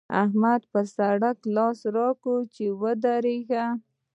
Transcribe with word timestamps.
احمد 0.23 0.61
پر 0.71 0.85
سړک 0.97 1.37
لاس 1.55 1.79
راکړ 1.95 2.37
چې 2.55 2.65
ودرېږه! 2.81 3.65